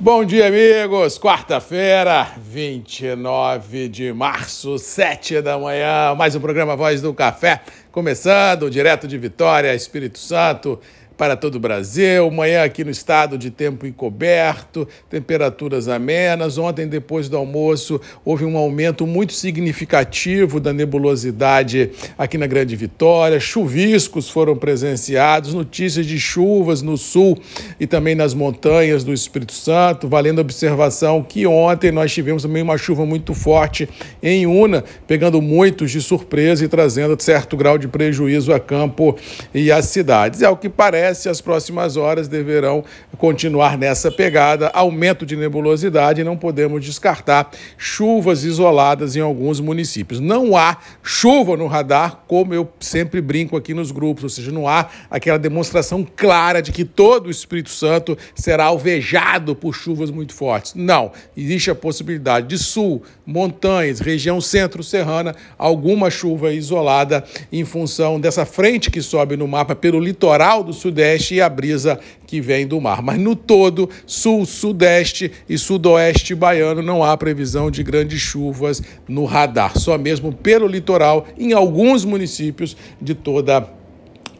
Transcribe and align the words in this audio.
Bom 0.00 0.24
dia, 0.24 0.46
amigos. 0.46 1.18
Quarta-feira, 1.18 2.28
29 2.36 3.88
de 3.88 4.12
março, 4.12 4.78
7 4.78 5.42
da 5.42 5.58
manhã. 5.58 6.14
Mais 6.14 6.36
um 6.36 6.40
programa 6.40 6.76
Voz 6.76 7.02
do 7.02 7.12
Café, 7.12 7.62
começando 7.90 8.70
direto 8.70 9.08
de 9.08 9.18
Vitória, 9.18 9.74
Espírito 9.74 10.20
Santo 10.20 10.78
para 11.18 11.36
todo 11.36 11.56
o 11.56 11.60
Brasil. 11.60 12.30
Manhã 12.30 12.62
aqui 12.62 12.84
no 12.84 12.92
estado 12.92 13.36
de 13.36 13.50
tempo 13.50 13.84
encoberto, 13.84 14.86
temperaturas 15.10 15.88
amenas. 15.88 16.56
Ontem, 16.56 16.86
depois 16.86 17.28
do 17.28 17.36
almoço, 17.36 18.00
houve 18.24 18.44
um 18.44 18.56
aumento 18.56 19.04
muito 19.04 19.32
significativo 19.32 20.60
da 20.60 20.72
nebulosidade 20.72 21.90
aqui 22.16 22.38
na 22.38 22.46
Grande 22.46 22.76
Vitória. 22.76 23.40
Chuviscos 23.40 24.30
foram 24.30 24.56
presenciados, 24.56 25.52
notícias 25.52 26.06
de 26.06 26.20
chuvas 26.20 26.82
no 26.82 26.96
sul 26.96 27.36
e 27.80 27.86
também 27.86 28.14
nas 28.14 28.32
montanhas 28.32 29.02
do 29.02 29.12
Espírito 29.12 29.52
Santo, 29.52 30.08
valendo 30.08 30.38
a 30.38 30.42
observação 30.42 31.20
que 31.20 31.44
ontem 31.48 31.90
nós 31.90 32.12
tivemos 32.12 32.44
também 32.44 32.62
uma 32.62 32.78
chuva 32.78 33.04
muito 33.04 33.34
forte 33.34 33.88
em 34.22 34.46
Una, 34.46 34.84
pegando 35.08 35.42
muitos 35.42 35.90
de 35.90 36.00
surpresa 36.00 36.64
e 36.64 36.68
trazendo 36.68 37.20
certo 37.20 37.56
grau 37.56 37.76
de 37.76 37.88
prejuízo 37.88 38.52
a 38.52 38.60
campo 38.60 39.16
e 39.52 39.72
às 39.72 39.86
cidades. 39.86 40.42
É 40.42 40.48
o 40.48 40.56
que 40.56 40.68
parece 40.68 41.07
parece, 41.08 41.28
as 41.28 41.40
próximas 41.40 41.96
horas 41.96 42.28
deverão 42.28 42.84
continuar 43.16 43.78
nessa 43.78 44.10
pegada. 44.10 44.68
Aumento 44.74 45.24
de 45.24 45.36
nebulosidade, 45.36 46.22
não 46.22 46.36
podemos 46.36 46.84
descartar 46.84 47.50
chuvas 47.78 48.44
isoladas 48.44 49.16
em 49.16 49.20
alguns 49.20 49.58
municípios. 49.58 50.20
Não 50.20 50.56
há 50.56 50.76
chuva 51.02 51.56
no 51.56 51.66
radar, 51.66 52.24
como 52.26 52.52
eu 52.52 52.68
sempre 52.78 53.20
brinco 53.20 53.56
aqui 53.56 53.72
nos 53.72 53.90
grupos, 53.90 54.24
ou 54.24 54.30
seja, 54.30 54.52
não 54.52 54.68
há 54.68 54.88
aquela 55.10 55.38
demonstração 55.38 56.06
clara 56.16 56.60
de 56.60 56.72
que 56.72 56.84
todo 56.84 57.28
o 57.28 57.30
Espírito 57.30 57.70
Santo 57.70 58.16
será 58.34 58.66
alvejado 58.66 59.54
por 59.54 59.74
chuvas 59.74 60.10
muito 60.10 60.34
fortes. 60.34 60.74
Não, 60.74 61.12
existe 61.36 61.70
a 61.70 61.74
possibilidade 61.74 62.48
de 62.48 62.58
sul, 62.58 63.02
montanhas, 63.24 64.00
região 64.00 64.40
centro-serrana, 64.40 65.34
alguma 65.56 66.10
chuva 66.10 66.52
isolada 66.52 67.24
em 67.50 67.64
função 67.64 68.20
dessa 68.20 68.44
frente 68.44 68.90
que 68.90 69.00
sobe 69.00 69.36
no 69.36 69.48
mapa 69.48 69.74
pelo 69.74 69.98
litoral 69.98 70.62
do 70.62 70.72
sudeste 70.72 70.97
sudeste 70.98 71.36
e 71.36 71.40
a 71.40 71.48
brisa 71.48 72.00
que 72.26 72.40
vem 72.40 72.66
do 72.66 72.80
mar. 72.80 73.00
Mas 73.02 73.18
no 73.18 73.36
todo, 73.36 73.88
sul, 74.04 74.44
sudeste 74.44 75.30
e 75.48 75.56
sudoeste 75.56 76.34
baiano 76.34 76.82
não 76.82 77.04
há 77.04 77.16
previsão 77.16 77.70
de 77.70 77.82
grandes 77.84 78.20
chuvas 78.20 78.82
no 79.06 79.24
radar, 79.24 79.78
só 79.78 79.96
mesmo 79.96 80.32
pelo 80.32 80.66
litoral 80.66 81.26
em 81.38 81.52
alguns 81.52 82.04
municípios 82.04 82.76
de 83.00 83.14
toda 83.14 83.58
a 83.58 83.77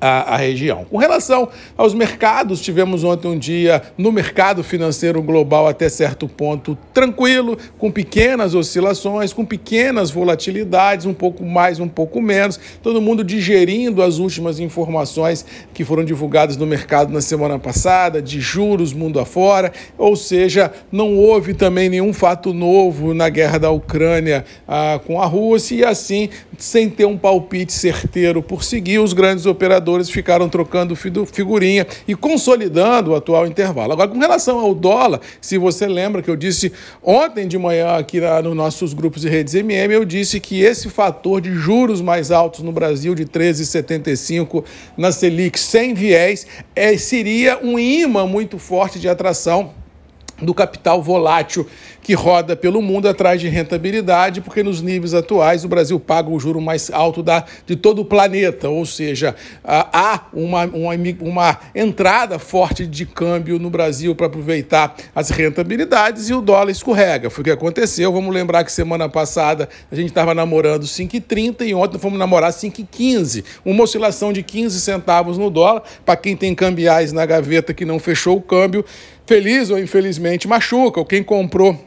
a, 0.01 0.35
a, 0.35 0.37
região. 0.37 0.85
Com 0.85 0.99
relação 0.99 1.49
aos 1.77 1.95
mercados, 1.95 2.61
tivemos 2.61 3.05
ontem 3.05 3.29
um 3.29 3.39
dia 3.39 3.83
no 3.97 4.13
mercado 4.13 4.63
financeiro 4.63 5.23
global 5.23 5.67
até 5.67 5.89
certo 5.89 6.29
ponto 6.29 6.77
tranquilo, 6.93 7.59
com 7.79 7.91
pequenas 7.91 8.55
oscilações, 8.55 9.33
com 9.33 9.45
pequenas 9.45 10.11
volatilidades, 10.11 11.07
um 11.07 11.15
pouco 11.15 11.45
mais, 11.45 11.81
um 11.81 11.89
pouco 11.89 12.21
menos, 12.21 12.59
todo 12.83 13.01
mundo 13.01 13.25
digerindo 13.25 14.03
as 14.03 14.19
últimas 14.19 14.61
informações 14.61 15.45
que 15.75 15.85
foram 15.85 16.05
divulgadas 16.05 16.57
no 16.57 16.67
mercado 16.67 17.13
na 17.13 17.21
semana 17.21 17.59
passada, 17.59 18.23
de 18.23 18.41
juros 18.41 18.93
mundo 18.93 19.19
afora, 19.19 19.73
ou 19.97 20.17
seja, 20.17 20.73
não 20.93 21.17
houve 21.17 21.55
também 21.55 21.89
nenhum 21.89 22.13
fato 22.13 22.53
novo 22.53 23.15
na 23.15 23.29
guerra 23.29 23.59
da 23.59 23.71
Ucrânia 23.71 24.45
ah, 24.67 25.01
com 25.07 25.21
a 25.21 25.27
Rússia, 25.27 25.75
e 25.75 25.85
assim, 25.85 26.29
sem 26.57 26.89
ter 26.89 27.05
um 27.05 27.17
palpite 27.17 27.73
certeiro 27.73 28.43
por 28.43 28.63
seguir, 28.63 28.99
os 28.99 29.13
grandes 29.13 29.47
operadores 29.47 29.88
jogadores 29.89 30.11
ficaram 30.11 30.49
trocando 30.49 30.95
figurinha 30.95 31.87
e 32.07 32.15
consolidando 32.15 33.13
o 33.13 33.17
atual 33.17 33.47
intervalo. 33.47 33.93
Agora, 33.93 34.09
com 34.09 34.19
relação 34.19 34.59
ao 34.59 34.75
dólar, 34.75 35.21
se 35.41 35.57
você 35.57 35.87
lembra 35.87 36.23
que 36.23 36.31
eu 36.31 36.37
disse 36.37 36.73
ontem 37.03 37.49
de 37.49 37.57
manhã 37.57 37.97
aqui 37.97 38.21
nos 38.21 38.55
nossos 38.55 38.93
grupos 38.93 39.23
de 39.23 39.29
redes 39.29 39.55
MM, 39.55 39.95
eu 39.95 40.05
disse 40.05 40.39
que 40.39 40.61
esse 40.61 40.89
fator 40.91 41.41
de 41.41 41.53
juros 41.55 42.03
mais 42.03 42.31
altos 42.31 42.61
no 42.61 42.71
Brasil, 42.71 43.15
de 43.15 43.25
13,75 43.25 44.65
na 44.97 45.11
Selic 45.11 45.59
sem 45.59 45.95
viés, 45.95 46.47
é, 46.77 46.97
seria 46.99 47.59
um 47.63 47.79
imã 47.79 48.27
muito 48.27 48.59
forte 48.59 48.99
de 48.99 49.09
atração 49.09 49.73
do 50.41 50.55
capital 50.55 51.03
volátil 51.03 51.67
que 52.03 52.15
roda 52.15 52.57
pelo 52.57 52.81
mundo 52.81 53.07
atrás 53.07 53.41
de 53.41 53.49
rentabilidade, 53.49 54.41
porque 54.41 54.63
nos 54.63 54.81
níveis 54.81 55.13
atuais 55.13 55.65
o 55.65 55.69
Brasil 55.69 56.01
paga 56.01 56.31
o 56.31 56.41
juro 56.41 56.61
mais 56.61 56.91
alto 56.91 57.23
da, 57.23 57.45
de 57.67 57.77
todo 57.77 58.01
o 58.01 58.05
planeta, 58.05 58.69
ou 58.71 58.87
seja, 58.87 59.37
há 59.63 60.23
uma, 60.33 60.65
uma, 60.65 60.95
uma 61.21 61.59
entrada 61.75 62.39
forte 62.39 62.87
de 62.87 63.05
câmbio 63.05 63.59
no 63.59 63.69
Brasil 63.69 64.15
para 64.15 64.27
aproveitar 64.27 64.97
as 65.15 65.29
rentabilidades 65.29 66.31
e 66.31 66.35
o 66.35 66.41
dólar 66.41 66.71
escorrega. 66.71 67.29
Foi 67.29 67.43
o 67.43 67.45
que 67.45 67.51
aconteceu. 67.51 68.13
Vamos 68.13 68.33
lembrar 68.33 68.65
que 68.65 68.73
semana 68.73 69.09
passada 69.09 69.69
a 69.93 69.95
gente 69.95 70.09
estava 70.09 70.35
namorando 70.35 70.85
5,30 70.85 71.67
e 71.67 71.75
ontem 71.75 71.99
fomos 71.99 72.19
namorar 72.19 72.53
5,15. 72.53 73.45
Uma 73.65 73.85
oscilação 73.85 74.33
de 74.33 74.43
15 74.43 74.81
centavos 74.81 75.37
no 75.37 75.51
dólar. 75.51 75.83
Para 76.07 76.17
quem 76.17 76.37
tem 76.37 76.55
cambiais 76.55 77.13
na 77.13 77.27
gaveta 77.27 77.75
que 77.75 77.85
não 77.85 77.99
fechou 77.99 78.37
o 78.37 78.41
câmbio, 78.41 78.85
feliz 79.29 79.69
ou 79.69 79.79
infelizmente 79.79 80.49
machuca. 80.49 80.99
Ou 80.99 81.07
quem 81.07 81.23
comprou 81.23 81.79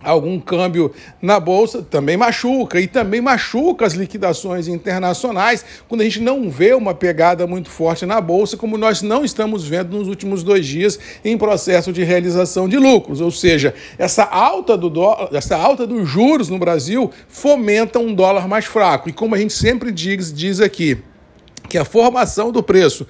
algum 0.00 0.38
câmbio 0.38 0.92
na 1.20 1.40
bolsa 1.40 1.82
também 1.82 2.16
machuca 2.16 2.80
e 2.80 2.86
também 2.86 3.20
machuca 3.20 3.84
as 3.84 3.94
liquidações 3.94 4.68
internacionais 4.68 5.64
quando 5.88 6.02
a 6.02 6.04
gente 6.04 6.20
não 6.20 6.48
vê 6.48 6.72
uma 6.72 6.94
pegada 6.94 7.48
muito 7.48 7.68
forte 7.68 8.06
na 8.06 8.20
bolsa 8.20 8.56
como 8.56 8.78
nós 8.78 9.02
não 9.02 9.24
estamos 9.24 9.66
vendo 9.66 9.98
nos 9.98 10.06
últimos 10.06 10.44
dois 10.44 10.64
dias 10.64 11.00
em 11.24 11.36
processo 11.36 11.92
de 11.92 12.04
realização 12.04 12.68
de 12.68 12.78
lucros, 12.78 13.20
ou 13.20 13.32
seja, 13.32 13.74
essa 13.98 14.22
alta 14.22 14.76
do 14.76 14.88
dólar, 14.88 15.30
essa 15.32 15.56
alta 15.56 15.84
dos 15.84 16.08
juros 16.08 16.48
no 16.48 16.60
Brasil 16.60 17.10
fomenta 17.28 17.98
um 17.98 18.14
dólar 18.14 18.46
mais 18.46 18.66
fraco 18.66 19.08
e 19.08 19.12
como 19.12 19.34
a 19.34 19.38
gente 19.38 19.52
sempre 19.52 19.90
diz, 19.90 20.32
diz 20.32 20.60
aqui 20.60 20.98
que 21.68 21.76
a 21.76 21.84
formação 21.84 22.52
do 22.52 22.62
preço 22.62 23.04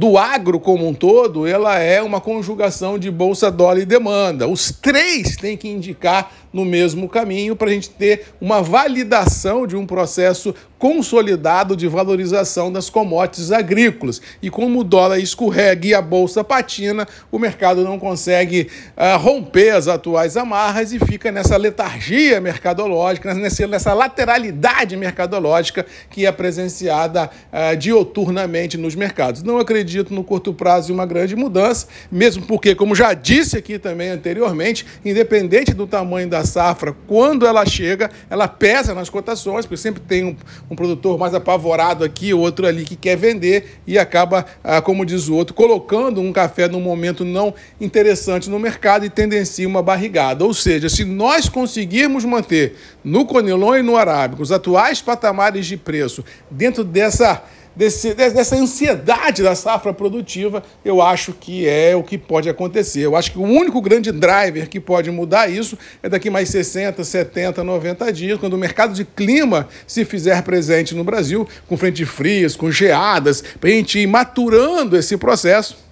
do 0.00 0.16
agro 0.16 0.58
como 0.58 0.88
um 0.88 0.94
todo, 0.94 1.46
ela 1.46 1.78
é 1.78 2.00
uma 2.00 2.22
conjugação 2.22 2.98
de 2.98 3.10
bolsa, 3.10 3.50
dólar 3.50 3.80
e 3.80 3.84
demanda. 3.84 4.48
Os 4.48 4.72
três 4.72 5.36
têm 5.36 5.58
que 5.58 5.68
indicar 5.68 6.32
no 6.50 6.64
mesmo 6.64 7.06
caminho 7.06 7.54
para 7.54 7.68
a 7.68 7.74
gente 7.74 7.90
ter 7.90 8.28
uma 8.40 8.62
validação 8.62 9.66
de 9.66 9.76
um 9.76 9.84
processo 9.84 10.54
consolidado 10.80 11.76
de 11.76 11.86
valorização 11.86 12.72
das 12.72 12.88
commodities 12.88 13.52
agrícolas. 13.52 14.22
E 14.40 14.48
como 14.48 14.80
o 14.80 14.84
dólar 14.84 15.18
escorrega 15.18 15.86
e 15.86 15.94
a 15.94 16.00
bolsa 16.00 16.42
patina, 16.42 17.06
o 17.30 17.38
mercado 17.38 17.84
não 17.84 17.98
consegue 17.98 18.66
uh, 18.96 19.18
romper 19.18 19.74
as 19.76 19.88
atuais 19.88 20.38
amarras 20.38 20.90
e 20.94 20.98
fica 20.98 21.30
nessa 21.30 21.58
letargia 21.58 22.40
mercadológica, 22.40 23.34
nessa, 23.34 23.92
lateralidade 23.92 24.96
mercadológica 24.96 25.84
que 26.08 26.24
é 26.24 26.32
presenciada 26.32 27.28
uh, 27.52 27.76
dioturnamente 27.76 28.78
nos 28.78 28.94
mercados. 28.94 29.42
Não 29.42 29.58
acredito 29.58 30.14
no 30.14 30.24
curto 30.24 30.54
prazo 30.54 30.90
em 30.90 30.94
uma 30.94 31.04
grande 31.04 31.36
mudança, 31.36 31.88
mesmo 32.10 32.46
porque, 32.46 32.74
como 32.74 32.94
já 32.94 33.12
disse 33.12 33.54
aqui 33.54 33.78
também 33.78 34.08
anteriormente, 34.08 34.86
independente 35.04 35.74
do 35.74 35.86
tamanho 35.86 36.26
da 36.26 36.42
safra, 36.42 36.96
quando 37.06 37.46
ela 37.46 37.66
chega, 37.66 38.10
ela 38.30 38.48
pesa 38.48 38.94
nas 38.94 39.10
cotações, 39.10 39.66
porque 39.66 39.76
sempre 39.76 40.00
tem 40.00 40.24
um, 40.24 40.36
um 40.70 40.76
produtor 40.76 41.18
mais 41.18 41.34
apavorado 41.34 42.04
aqui, 42.04 42.32
outro 42.32 42.64
ali 42.64 42.84
que 42.84 42.94
quer 42.94 43.16
vender 43.16 43.80
e 43.86 43.98
acaba, 43.98 44.46
ah, 44.62 44.80
como 44.80 45.04
diz 45.04 45.26
o 45.26 45.34
outro, 45.34 45.52
colocando 45.52 46.20
um 46.20 46.32
café 46.32 46.68
num 46.68 46.80
momento 46.80 47.24
não 47.24 47.52
interessante 47.80 48.48
no 48.48 48.58
mercado 48.58 49.04
e 49.04 49.10
tendencia 49.10 49.66
uma 49.66 49.82
barrigada. 49.82 50.44
Ou 50.44 50.54
seja, 50.54 50.88
se 50.88 51.04
nós 51.04 51.48
conseguirmos 51.48 52.24
manter 52.24 52.76
no 53.02 53.26
Conilon 53.26 53.78
e 53.78 53.82
no 53.82 53.96
Arábico 53.96 54.42
os 54.42 54.52
atuais 54.52 55.02
patamares 55.02 55.66
de 55.66 55.76
preço 55.76 56.24
dentro 56.48 56.84
dessa 56.84 57.42
desse, 57.74 58.14
dessa 58.14 58.56
ansiedade 58.56 59.42
da 59.42 59.54
safra 59.54 59.92
produtiva, 59.92 60.62
eu 60.84 61.00
acho 61.00 61.32
que 61.32 61.68
é 61.68 61.94
o 61.94 62.02
que 62.02 62.18
pode 62.18 62.48
acontecer. 62.48 63.00
Eu 63.00 63.16
acho 63.16 63.32
que 63.32 63.38
o 63.38 63.42
único 63.42 63.80
grande 63.80 64.12
driver 64.12 64.68
que 64.68 64.80
pode 64.80 65.10
mudar 65.10 65.50
isso 65.50 65.78
é 66.02 66.08
daqui 66.08 66.30
mais 66.30 66.48
60, 66.48 67.02
70, 67.02 67.62
90 67.62 68.12
dias, 68.12 68.38
quando 68.38 68.54
o 68.54 68.58
mercado 68.58 68.94
de 68.94 69.04
clima 69.04 69.68
se 69.86 70.04
fizer 70.04 70.42
presente 70.42 70.94
no 70.94 71.04
Brasil, 71.04 71.46
com 71.68 71.76
frente 71.76 72.04
frias, 72.04 72.56
com 72.56 72.70
geadas, 72.70 73.42
para 73.60 73.70
a 73.70 73.72
gente 73.72 73.98
ir 73.98 74.06
maturando 74.06 74.96
esse 74.96 75.16
processo 75.16 75.90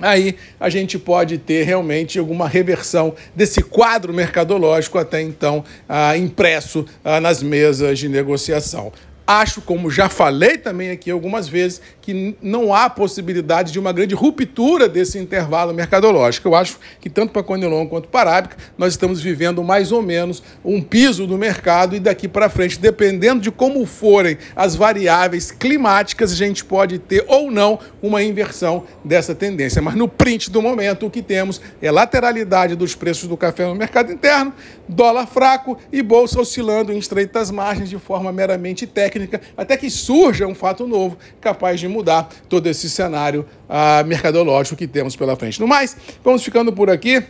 aí 0.00 0.36
a 0.60 0.68
gente 0.68 0.98
pode 0.98 1.38
ter 1.38 1.64
realmente 1.64 2.18
alguma 2.18 2.48
reversão 2.48 3.14
desse 3.34 3.62
quadro 3.62 4.12
mercadológico 4.12 4.98
até 4.98 5.22
então 5.22 5.64
ah, 5.88 6.16
impresso 6.16 6.84
ah, 7.04 7.20
nas 7.20 7.42
mesas 7.42 7.98
de 7.98 8.08
negociação. 8.08 8.92
Acho, 9.26 9.60
como 9.60 9.90
já 9.90 10.08
falei 10.08 10.56
também 10.56 10.90
aqui 10.90 11.10
algumas 11.10 11.48
vezes, 11.48 11.82
que 12.06 12.36
não 12.40 12.72
há 12.72 12.88
possibilidade 12.88 13.72
de 13.72 13.80
uma 13.80 13.90
grande 13.90 14.14
ruptura 14.14 14.88
desse 14.88 15.18
intervalo 15.18 15.74
mercadológico. 15.74 16.46
Eu 16.46 16.54
acho 16.54 16.78
que 17.00 17.10
tanto 17.10 17.32
para 17.32 17.42
Conilon 17.42 17.84
quanto 17.88 18.06
para 18.06 18.30
Arábica, 18.30 18.56
nós 18.78 18.92
estamos 18.92 19.20
vivendo 19.20 19.64
mais 19.64 19.90
ou 19.90 20.00
menos 20.00 20.40
um 20.64 20.80
piso 20.80 21.26
do 21.26 21.36
mercado 21.36 21.96
e 21.96 21.98
daqui 21.98 22.28
para 22.28 22.48
frente, 22.48 22.78
dependendo 22.78 23.40
de 23.40 23.50
como 23.50 23.84
forem 23.84 24.38
as 24.54 24.76
variáveis 24.76 25.50
climáticas, 25.50 26.30
a 26.30 26.36
gente 26.36 26.64
pode 26.64 27.00
ter 27.00 27.24
ou 27.26 27.50
não 27.50 27.80
uma 28.00 28.22
inversão 28.22 28.84
dessa 29.04 29.34
tendência. 29.34 29.82
Mas 29.82 29.96
no 29.96 30.06
print 30.06 30.48
do 30.48 30.62
momento, 30.62 31.06
o 31.06 31.10
que 31.10 31.20
temos 31.20 31.60
é 31.82 31.90
lateralidade 31.90 32.76
dos 32.76 32.94
preços 32.94 33.28
do 33.28 33.36
café 33.36 33.66
no 33.66 33.74
mercado 33.74 34.12
interno, 34.12 34.52
dólar 34.88 35.26
fraco 35.26 35.76
e 35.92 36.02
bolsa 36.02 36.40
oscilando 36.40 36.92
em 36.92 36.98
estreitas 36.98 37.50
margens 37.50 37.90
de 37.90 37.98
forma 37.98 38.30
meramente 38.30 38.86
técnica, 38.86 39.40
até 39.56 39.76
que 39.76 39.90
surja 39.90 40.46
um 40.46 40.54
fato 40.54 40.86
novo 40.86 41.18
capaz 41.40 41.80
de 41.80 41.95
mudar 41.96 42.28
todo 42.48 42.66
esse 42.66 42.88
cenário 42.88 43.46
ah, 43.68 44.02
mercadológico 44.06 44.76
que 44.76 44.86
temos 44.86 45.16
pela 45.16 45.34
frente. 45.36 45.60
No 45.60 45.66
mais, 45.66 45.96
vamos 46.22 46.44
ficando 46.44 46.72
por 46.72 46.90
aqui, 46.90 47.22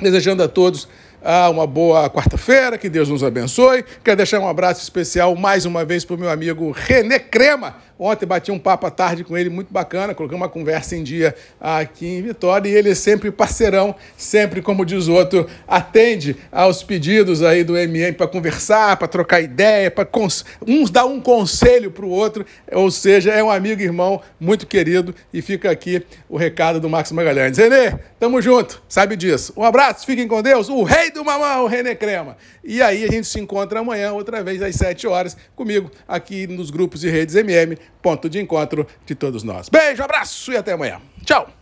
desejando 0.00 0.42
a 0.42 0.48
todos 0.48 0.88
ah, 1.22 1.50
uma 1.50 1.66
boa 1.66 2.08
quarta-feira, 2.08 2.78
que 2.78 2.88
Deus 2.88 3.08
nos 3.08 3.24
abençoe. 3.24 3.84
Quero 4.04 4.16
deixar 4.16 4.38
um 4.38 4.48
abraço 4.48 4.82
especial 4.82 5.34
mais 5.34 5.64
uma 5.64 5.84
vez 5.84 6.04
para 6.04 6.16
o 6.16 6.18
meu 6.18 6.30
amigo 6.30 6.70
René 6.70 7.18
Crema 7.18 7.76
Ontem 7.98 8.26
bati 8.26 8.52
um 8.52 8.58
papo 8.60 8.86
à 8.86 8.90
tarde 8.90 9.24
com 9.24 9.36
ele, 9.36 9.50
muito 9.50 9.72
bacana, 9.72 10.14
colocamos 10.14 10.42
uma 10.42 10.48
conversa 10.48 10.94
em 10.94 11.02
dia 11.02 11.34
aqui 11.60 12.06
em 12.06 12.22
Vitória 12.22 12.68
e 12.68 12.72
ele 12.72 12.90
é 12.90 12.94
sempre 12.94 13.28
parceirão, 13.32 13.92
sempre, 14.16 14.62
como 14.62 14.86
diz 14.86 15.08
o 15.08 15.14
outro, 15.14 15.48
atende 15.66 16.36
aos 16.52 16.84
pedidos 16.84 17.42
aí 17.42 17.64
do 17.64 17.76
MM 17.76 18.12
para 18.12 18.28
conversar, 18.28 18.96
para 18.96 19.08
trocar 19.08 19.40
ideia, 19.40 19.90
para 19.90 20.04
cons... 20.04 20.44
uns 20.64 20.90
dar 20.90 21.06
um 21.06 21.20
conselho 21.20 21.90
para 21.90 22.06
o 22.06 22.10
outro, 22.10 22.46
ou 22.70 22.88
seja, 22.88 23.32
é 23.32 23.42
um 23.42 23.50
amigo 23.50 23.82
irmão 23.82 24.20
muito 24.38 24.64
querido 24.64 25.12
e 25.32 25.42
fica 25.42 25.68
aqui 25.68 26.00
o 26.28 26.36
recado 26.36 26.78
do 26.78 26.88
Max 26.88 27.10
Magalhães. 27.10 27.58
Renê, 27.58 27.98
tamo 28.20 28.40
junto, 28.40 28.80
sabe 28.88 29.16
disso. 29.16 29.52
Um 29.56 29.64
abraço, 29.64 30.06
fiquem 30.06 30.28
com 30.28 30.40
Deus, 30.40 30.68
o 30.68 30.84
rei 30.84 31.10
do 31.10 31.24
mamão, 31.24 31.64
o 31.64 31.66
Renê 31.66 31.96
Crema. 31.96 32.36
E 32.62 32.80
aí 32.80 33.02
a 33.02 33.10
gente 33.10 33.26
se 33.26 33.40
encontra 33.40 33.80
amanhã, 33.80 34.12
outra 34.12 34.40
vez 34.44 34.62
às 34.62 34.76
7 34.76 35.08
horas, 35.08 35.36
comigo 35.56 35.90
aqui 36.06 36.46
nos 36.46 36.70
grupos 36.70 37.02
e 37.02 37.08
redes 37.08 37.34
MM 37.34 37.76
ponto 38.00 38.28
de 38.28 38.40
encontro 38.40 38.86
de 39.04 39.14
todos 39.14 39.42
nós. 39.42 39.68
Beijo, 39.68 40.02
abraço 40.02 40.52
e 40.52 40.56
até 40.56 40.72
amanhã. 40.72 41.00
Tchau! 41.24 41.57